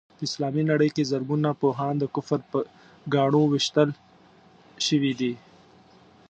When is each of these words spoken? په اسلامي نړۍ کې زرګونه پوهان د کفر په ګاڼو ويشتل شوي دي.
په 0.17 0.23
اسلامي 0.27 0.63
نړۍ 0.71 0.89
کې 0.95 1.09
زرګونه 1.11 1.49
پوهان 1.61 1.93
د 1.99 2.03
کفر 2.15 2.39
په 2.51 2.59
ګاڼو 3.13 3.41
ويشتل 3.47 3.89
شوي 4.87 5.13
دي. 5.19 5.33